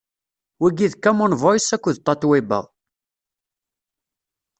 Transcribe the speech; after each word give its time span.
wigi 0.61 0.87
d 0.91 0.93
Common 1.03 1.33
Voice 1.43 1.69
akked 1.75 1.95
Tatoeba. 2.05 2.59